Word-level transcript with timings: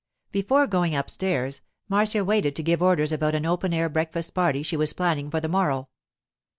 Before 0.31 0.65
going 0.65 0.95
upstairs, 0.95 1.61
Marcia 1.87 2.25
waited 2.25 2.55
to 2.55 2.63
give 2.63 2.81
orders 2.81 3.11
about 3.11 3.35
an 3.35 3.45
open 3.45 3.71
air 3.71 3.87
breakfast 3.87 4.33
party 4.33 4.63
she 4.63 4.75
was 4.75 4.93
planning 4.93 5.29
for 5.29 5.39
the 5.41 5.47
morrow. 5.47 5.89